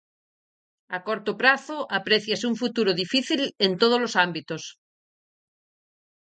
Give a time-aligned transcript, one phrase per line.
[0.97, 4.63] A corto prazo apréciase un futuro difícil en tódolos ámbitos.